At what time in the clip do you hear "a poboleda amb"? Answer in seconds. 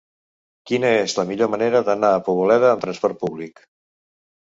2.17-2.89